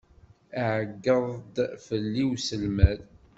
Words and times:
Iεeyyeḍ-d 0.61 1.55
fell-i 1.85 2.25
uselmad. 2.33 3.01